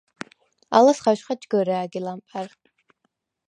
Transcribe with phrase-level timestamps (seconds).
[0.77, 2.47] ალას ხაჟხა ჯგჷრა̄̈გი ლამპა̈რ.